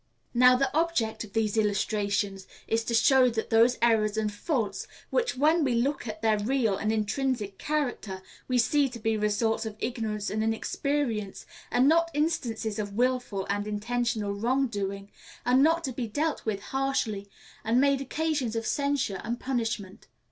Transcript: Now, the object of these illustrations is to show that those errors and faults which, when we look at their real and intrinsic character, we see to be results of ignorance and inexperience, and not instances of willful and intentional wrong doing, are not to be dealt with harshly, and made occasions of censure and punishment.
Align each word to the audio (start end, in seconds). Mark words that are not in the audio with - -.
Now, 0.33 0.55
the 0.55 0.75
object 0.75 1.23
of 1.23 1.33
these 1.33 1.57
illustrations 1.57 2.47
is 2.67 2.83
to 2.85 2.95
show 2.95 3.29
that 3.29 3.51
those 3.51 3.77
errors 3.83 4.17
and 4.17 4.33
faults 4.33 4.87
which, 5.11 5.37
when 5.37 5.63
we 5.63 5.75
look 5.75 6.07
at 6.07 6.23
their 6.23 6.39
real 6.39 6.75
and 6.75 6.91
intrinsic 6.91 7.59
character, 7.59 8.23
we 8.47 8.57
see 8.57 8.89
to 8.89 8.97
be 8.97 9.15
results 9.15 9.63
of 9.67 9.75
ignorance 9.77 10.31
and 10.31 10.43
inexperience, 10.43 11.45
and 11.69 11.87
not 11.87 12.09
instances 12.15 12.79
of 12.79 12.93
willful 12.95 13.45
and 13.47 13.67
intentional 13.67 14.33
wrong 14.33 14.65
doing, 14.65 15.11
are 15.45 15.53
not 15.53 15.83
to 15.83 15.91
be 15.91 16.07
dealt 16.07 16.45
with 16.47 16.61
harshly, 16.73 17.29
and 17.63 17.79
made 17.79 18.01
occasions 18.01 18.55
of 18.55 18.65
censure 18.65 19.21
and 19.23 19.39
punishment. 19.39 20.07